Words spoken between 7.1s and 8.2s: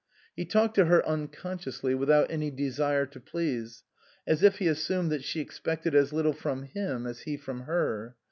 he from her.